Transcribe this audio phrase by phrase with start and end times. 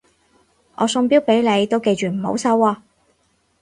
[0.77, 2.81] 我送錶俾你都記住唔好收喎